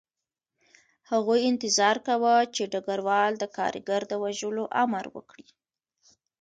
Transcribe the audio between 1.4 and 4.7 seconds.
انتظار کاوه چې ډګروال د کارګر د وژلو